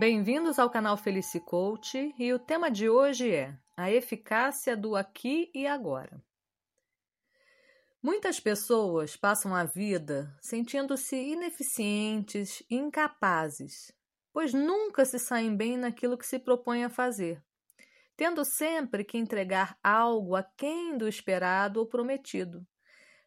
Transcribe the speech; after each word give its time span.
Bem-vindos 0.00 0.58
ao 0.58 0.70
canal 0.70 0.96
Felici 0.96 1.38
Coach 1.38 2.14
e 2.18 2.32
o 2.32 2.38
tema 2.38 2.70
de 2.70 2.88
hoje 2.88 3.30
é 3.30 3.54
a 3.76 3.90
eficácia 3.90 4.74
do 4.74 4.96
aqui 4.96 5.50
e 5.54 5.66
agora. 5.66 6.24
Muitas 8.02 8.40
pessoas 8.40 9.14
passam 9.14 9.54
a 9.54 9.64
vida 9.64 10.34
sentindo-se 10.40 11.16
ineficientes 11.16 12.62
e 12.70 12.76
incapazes, 12.76 13.92
pois 14.32 14.54
nunca 14.54 15.04
se 15.04 15.18
saem 15.18 15.54
bem 15.54 15.76
naquilo 15.76 16.16
que 16.16 16.26
se 16.26 16.38
propõem 16.38 16.82
a 16.82 16.88
fazer, 16.88 17.44
tendo 18.16 18.42
sempre 18.42 19.04
que 19.04 19.18
entregar 19.18 19.76
algo 19.84 20.34
aquém 20.34 20.96
do 20.96 21.06
esperado 21.06 21.78
ou 21.78 21.84
prometido, 21.84 22.66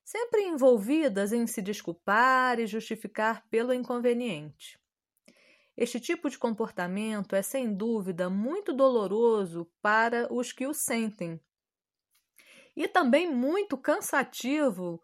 sempre 0.03 0.41
envolvidas 0.41 1.33
em 1.33 1.45
se 1.45 1.61
desculpar 1.61 2.59
e 2.59 2.65
justificar 2.65 3.47
pelo 3.47 3.75
inconveniente. 3.75 4.81
Este 5.75 5.99
tipo 5.99 6.29
de 6.29 6.37
comportamento 6.37 7.35
é 7.35 7.41
sem 7.41 7.73
dúvida 7.73 8.29
muito 8.29 8.71
doloroso 8.71 9.65
para 9.81 10.31
os 10.31 10.51
que 10.51 10.67
o 10.67 10.73
sentem 10.73 11.41
e 12.75 12.87
também 12.87 13.29
muito 13.29 13.77
cansativo 13.77 15.03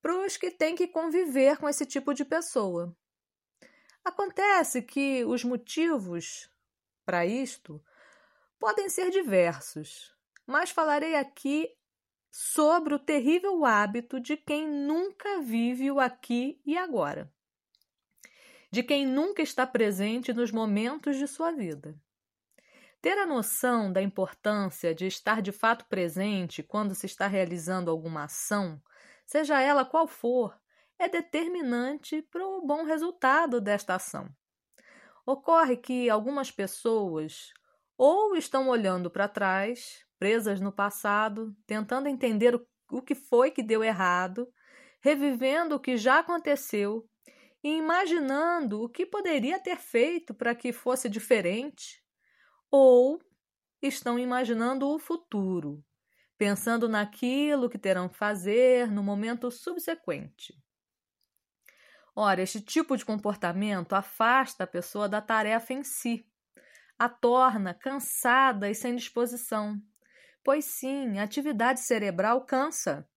para 0.00 0.18
os 0.24 0.36
que 0.36 0.50
têm 0.50 0.74
que 0.74 0.88
conviver 0.88 1.58
com 1.58 1.68
esse 1.68 1.84
tipo 1.84 2.14
de 2.14 2.24
pessoa. 2.24 2.96
Acontece 4.02 4.80
que 4.80 5.24
os 5.24 5.44
motivos 5.44 6.50
para 7.04 7.26
isto 7.26 7.82
podem 8.58 8.88
ser 8.88 9.10
diversos, 9.10 10.14
mas 10.46 10.70
falarei 10.70 11.16
aqui 11.16 11.68
sobre 12.30 12.94
o 12.94 12.98
terrível 12.98 13.64
hábito 13.66 14.18
de 14.18 14.36
quem 14.36 14.66
nunca 14.66 15.40
vive 15.40 15.90
o 15.90 16.00
aqui 16.00 16.60
e 16.64 16.78
agora 16.78 17.30
de 18.70 18.82
quem 18.82 19.06
nunca 19.06 19.42
está 19.42 19.66
presente 19.66 20.32
nos 20.32 20.50
momentos 20.50 21.16
de 21.16 21.26
sua 21.26 21.50
vida. 21.52 21.98
Ter 23.00 23.16
a 23.16 23.26
noção 23.26 23.92
da 23.92 24.02
importância 24.02 24.94
de 24.94 25.06
estar 25.06 25.40
de 25.40 25.52
fato 25.52 25.86
presente 25.86 26.62
quando 26.62 26.94
se 26.94 27.06
está 27.06 27.26
realizando 27.26 27.90
alguma 27.90 28.24
ação, 28.24 28.80
seja 29.24 29.60
ela 29.60 29.84
qual 29.84 30.06
for, 30.08 30.58
é 30.98 31.08
determinante 31.08 32.22
para 32.22 32.44
o 32.44 32.66
bom 32.66 32.84
resultado 32.84 33.60
desta 33.60 33.94
ação. 33.94 34.28
Ocorre 35.24 35.76
que 35.76 36.10
algumas 36.10 36.50
pessoas 36.50 37.52
ou 37.96 38.36
estão 38.36 38.68
olhando 38.68 39.10
para 39.10 39.28
trás, 39.28 40.04
presas 40.18 40.60
no 40.60 40.72
passado, 40.72 41.54
tentando 41.66 42.08
entender 42.08 42.60
o 42.90 43.02
que 43.02 43.14
foi 43.14 43.50
que 43.50 43.62
deu 43.62 43.84
errado, 43.84 44.48
revivendo 45.00 45.76
o 45.76 45.80
que 45.80 45.96
já 45.96 46.18
aconteceu 46.18 47.08
e 47.62 47.76
imaginando 47.76 48.82
o 48.82 48.88
que 48.88 49.04
poderia 49.04 49.58
ter 49.58 49.76
feito 49.76 50.32
para 50.32 50.54
que 50.54 50.72
fosse 50.72 51.08
diferente, 51.08 52.02
ou 52.70 53.20
estão 53.82 54.18
imaginando 54.18 54.88
o 54.88 54.98
futuro, 54.98 55.84
pensando 56.36 56.88
naquilo 56.88 57.68
que 57.68 57.78
terão 57.78 58.08
que 58.08 58.16
fazer 58.16 58.90
no 58.90 59.02
momento 59.02 59.50
subsequente. 59.50 60.54
Ora, 62.14 62.42
este 62.42 62.60
tipo 62.60 62.96
de 62.96 63.04
comportamento 63.04 63.92
afasta 63.92 64.64
a 64.64 64.66
pessoa 64.66 65.08
da 65.08 65.20
tarefa 65.20 65.72
em 65.72 65.84
si, 65.84 66.26
a 66.98 67.08
torna 67.08 67.72
cansada 67.72 68.68
e 68.68 68.74
sem 68.74 68.96
disposição. 68.96 69.80
Pois 70.42 70.64
sim, 70.64 71.18
a 71.18 71.22
atividade 71.22 71.80
cerebral 71.80 72.44
cansa. 72.44 73.08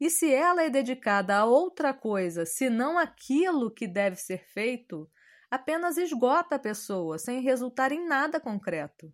E 0.00 0.08
se 0.08 0.32
ela 0.32 0.62
é 0.62 0.70
dedicada 0.70 1.36
a 1.36 1.44
outra 1.44 1.92
coisa, 1.92 2.46
senão 2.46 2.96
aquilo 2.96 3.70
que 3.70 3.88
deve 3.88 4.16
ser 4.16 4.44
feito, 4.44 5.10
apenas 5.50 5.96
esgota 5.96 6.56
a 6.56 6.58
pessoa, 6.58 7.18
sem 7.18 7.40
resultar 7.40 7.90
em 7.90 8.06
nada 8.06 8.38
concreto. 8.38 9.12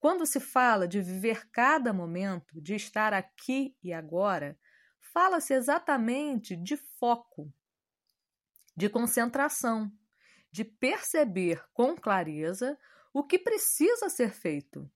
Quando 0.00 0.24
se 0.24 0.40
fala 0.40 0.86
de 0.86 1.02
viver 1.02 1.50
cada 1.50 1.92
momento, 1.92 2.60
de 2.60 2.74
estar 2.74 3.12
aqui 3.12 3.76
e 3.82 3.92
agora, 3.92 4.58
fala-se 5.12 5.52
exatamente 5.52 6.56
de 6.56 6.76
foco, 6.76 7.52
de 8.76 8.88
concentração, 8.88 9.92
de 10.50 10.64
perceber 10.64 11.62
com 11.74 11.96
clareza 11.96 12.78
o 13.12 13.24
que 13.24 13.38
precisa 13.38 14.08
ser 14.08 14.30
feito, 14.30 14.90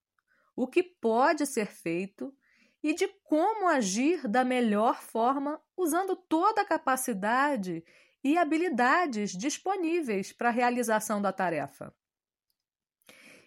o 0.55 0.67
que 0.67 0.83
pode 0.83 1.47
ser 1.47 1.67
feito 1.67 2.35
e 2.83 2.95
de 2.95 3.07
como 3.25 3.69
agir 3.69 4.27
da 4.27 4.45
melhor 4.45 5.01
forma 5.01 5.61
usando 5.77 6.17
toda 6.17 6.63
a 6.63 6.65
capacidade 6.65 7.85
e 8.25 8.37
habilidades 8.37 9.33
disponíveis 9.33 10.33
para 10.33 10.49
a 10.49 10.53
realização 10.53 11.23
da 11.23 11.33
tarefa. 11.33 11.95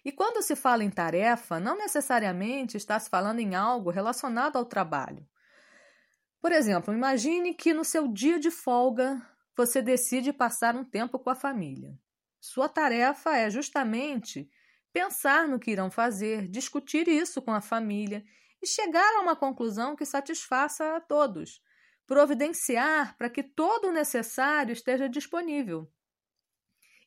E 0.04 0.12
quando 0.12 0.42
se 0.42 0.54
fala 0.54 0.84
em 0.84 0.90
tarefa, 0.90 1.58
não 1.58 1.76
necessariamente 1.76 2.76
está 2.76 2.98
se 2.98 3.10
falando 3.10 3.40
em 3.40 3.54
algo 3.54 3.90
relacionado 3.90 4.56
ao 4.56 4.64
trabalho. 4.64 5.26
Por 6.40 6.52
exemplo, 6.52 6.94
imagine 6.94 7.52
que 7.54 7.74
no 7.74 7.84
seu 7.84 8.06
dia 8.06 8.38
de 8.38 8.50
folga 8.50 9.20
você 9.56 9.82
decide 9.82 10.32
passar 10.32 10.76
um 10.76 10.84
tempo 10.84 11.18
com 11.18 11.28
a 11.28 11.34
família. 11.34 11.98
Sua 12.40 12.68
tarefa 12.68 13.36
é 13.36 13.50
justamente 13.50 14.48
pensar 14.92 15.48
no 15.48 15.58
que 15.58 15.72
irão 15.72 15.90
fazer, 15.90 16.46
discutir 16.46 17.08
isso 17.08 17.42
com 17.42 17.52
a 17.52 17.60
família 17.60 18.24
e 18.66 18.68
chegar 18.68 19.14
a 19.14 19.20
uma 19.20 19.36
conclusão 19.36 19.94
que 19.94 20.04
satisfaça 20.04 20.96
a 20.96 21.00
todos, 21.00 21.62
providenciar 22.04 23.16
para 23.16 23.30
que 23.30 23.40
todo 23.40 23.86
o 23.86 23.92
necessário 23.92 24.72
esteja 24.72 25.08
disponível. 25.08 25.88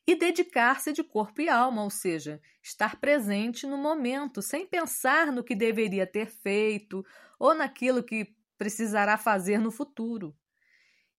E 0.06 0.16
dedicar-se 0.16 0.90
de 0.90 1.04
corpo 1.04 1.42
e 1.42 1.50
alma, 1.50 1.84
ou 1.84 1.90
seja, 1.90 2.40
estar 2.62 2.98
presente 2.98 3.66
no 3.66 3.76
momento, 3.76 4.40
sem 4.40 4.66
pensar 4.66 5.30
no 5.30 5.44
que 5.44 5.54
deveria 5.54 6.06
ter 6.06 6.30
feito 6.30 7.04
ou 7.38 7.52
naquilo 7.52 8.02
que 8.02 8.34
precisará 8.56 9.18
fazer 9.18 9.58
no 9.58 9.70
futuro. 9.70 10.34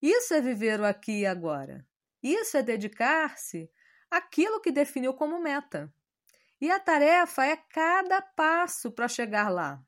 Isso 0.02 0.34
é 0.34 0.42
viver 0.42 0.80
o 0.80 0.86
aqui 0.86 1.20
e 1.20 1.26
agora. 1.28 1.86
Isso 2.24 2.58
é 2.58 2.64
dedicar-se 2.64 3.70
àquilo 4.10 4.60
que 4.60 4.72
definiu 4.72 5.14
como 5.14 5.40
meta. 5.40 5.94
E 6.60 6.72
a 6.72 6.80
tarefa 6.80 7.46
é 7.46 7.56
cada 7.56 8.24
passo 8.24 8.92
para 8.92 9.08
chegar 9.08 9.48
lá. 9.48 9.80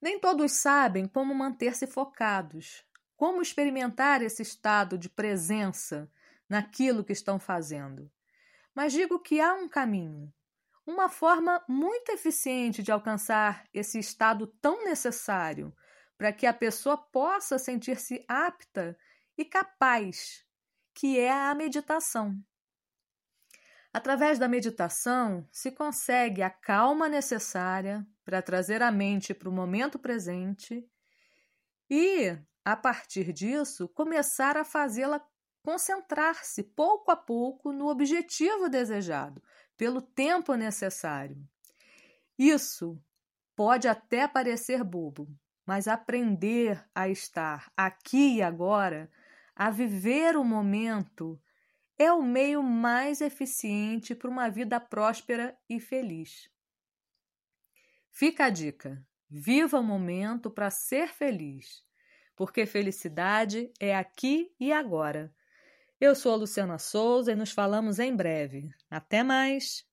Nem 0.00 0.18
todos 0.20 0.52
sabem 0.52 1.06
como 1.06 1.34
manter-se 1.34 1.86
focados, 1.86 2.84
como 3.16 3.42
experimentar 3.42 4.22
esse 4.22 4.42
estado 4.42 4.96
de 4.96 5.08
presença 5.08 6.10
naquilo 6.48 7.04
que 7.04 7.12
estão 7.12 7.38
fazendo. 7.38 8.10
Mas 8.74 8.92
digo 8.92 9.18
que 9.18 9.40
há 9.40 9.54
um 9.54 9.68
caminho, 9.68 10.32
uma 10.86 11.08
forma 11.08 11.62
muito 11.68 12.10
eficiente 12.12 12.82
de 12.82 12.92
alcançar 12.92 13.64
esse 13.74 13.98
estado 13.98 14.46
tão 14.46 14.84
necessário 14.84 15.74
para 16.16 16.32
que 16.32 16.46
a 16.46 16.54
pessoa 16.54 16.96
possa 16.96 17.58
sentir-se 17.58 18.24
apta 18.28 18.96
e 19.36 19.44
capaz, 19.44 20.44
que 20.94 21.18
é 21.18 21.32
a 21.32 21.54
meditação. 21.54 22.40
Através 23.98 24.38
da 24.38 24.46
meditação, 24.46 25.44
se 25.50 25.72
consegue 25.72 26.40
a 26.40 26.48
calma 26.48 27.08
necessária 27.08 28.06
para 28.24 28.40
trazer 28.40 28.80
a 28.80 28.92
mente 28.92 29.34
para 29.34 29.48
o 29.48 29.52
momento 29.52 29.98
presente 29.98 30.88
e, 31.90 32.38
a 32.64 32.76
partir 32.76 33.32
disso, 33.32 33.88
começar 33.88 34.56
a 34.56 34.64
fazê-la 34.64 35.20
concentrar-se 35.64 36.62
pouco 36.62 37.10
a 37.10 37.16
pouco 37.16 37.72
no 37.72 37.88
objetivo 37.88 38.68
desejado, 38.68 39.42
pelo 39.76 40.00
tempo 40.00 40.54
necessário. 40.54 41.36
Isso 42.38 43.02
pode 43.56 43.88
até 43.88 44.28
parecer 44.28 44.84
bobo, 44.84 45.28
mas 45.66 45.88
aprender 45.88 46.88
a 46.94 47.08
estar 47.08 47.68
aqui 47.76 48.36
e 48.36 48.42
agora, 48.42 49.10
a 49.56 49.72
viver 49.72 50.36
o 50.36 50.44
momento, 50.44 51.36
é 51.98 52.12
o 52.12 52.22
meio 52.22 52.62
mais 52.62 53.20
eficiente 53.20 54.14
para 54.14 54.30
uma 54.30 54.48
vida 54.48 54.78
próspera 54.78 55.58
e 55.68 55.80
feliz. 55.80 56.48
Fica 58.10 58.46
a 58.46 58.50
dica: 58.50 59.04
viva 59.28 59.80
o 59.80 59.82
momento 59.82 60.50
para 60.50 60.70
ser 60.70 61.08
feliz, 61.08 61.82
porque 62.36 62.66
felicidade 62.66 63.72
é 63.80 63.96
aqui 63.96 64.54
e 64.60 64.72
agora. 64.72 65.34
Eu 66.00 66.14
sou 66.14 66.32
a 66.32 66.36
Luciana 66.36 66.78
Souza 66.78 67.32
e 67.32 67.34
nos 67.34 67.50
falamos 67.50 67.98
em 67.98 68.14
breve. 68.14 68.70
Até 68.88 69.24
mais! 69.24 69.87